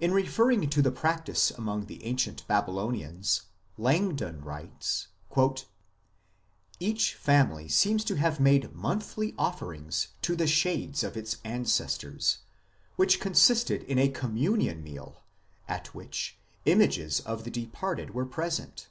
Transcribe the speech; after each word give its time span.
In 0.00 0.12
referring 0.12 0.68
to 0.68 0.82
the 0.82 0.90
practice 0.92 1.50
among 1.50 1.86
the 1.86 2.04
ancient 2.04 2.46
Baby 2.46 2.72
lonians 2.72 3.44
Langdon 3.78 4.42
writes:" 4.42 5.08
Each 6.78 7.14
family 7.14 7.66
seems 7.66 8.04
to 8.04 8.16
have 8.16 8.38
made 8.38 8.74
monthly 8.74 9.34
offerings 9.38 10.08
to 10.20 10.36
the 10.36 10.46
shades 10.46 11.02
of 11.02 11.16
its 11.16 11.38
ancestors, 11.42 12.40
which 12.96 13.18
consisted 13.18 13.82
in 13.84 13.98
a 13.98 14.10
communion 14.10 14.82
meal 14.82 15.24
at 15.66 15.94
which 15.94 16.36
images 16.66 17.20
of 17.20 17.44
the 17.44 17.50
departed 17.50 18.12
were 18.12 18.26
present. 18.26 18.88